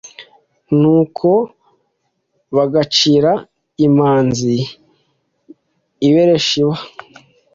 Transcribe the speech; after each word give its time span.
nuko 0.79 1.29
bagacira 2.55 3.31
imanza 3.87 4.47
i 6.07 6.09
berisheba 6.13 6.75